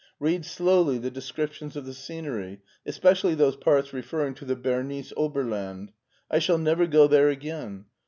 [0.19, 5.91] "Read slowly the descriptions of the scenery, especially those parts referring to the Bernese Oberland.
[6.31, 7.85] I shall never go there again.